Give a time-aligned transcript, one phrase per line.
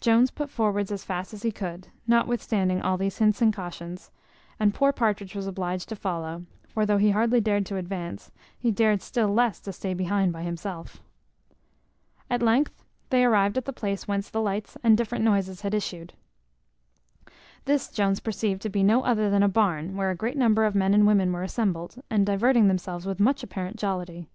[0.00, 4.10] Jones put forwards as fast as he could, notwithstanding all these hints and cautions,
[4.58, 8.72] and poor Partridge was obliged to follow; for though he hardly dared to advance, he
[8.72, 11.00] dared still less to stay behind by himself.
[12.28, 16.14] At length they arrived at the place whence the lights and different noises had issued.
[17.64, 20.74] This Jones perceived to be no other than a barn, where a great number of
[20.74, 24.26] men and women were assembled, and diverting themselves with much apparent jollity.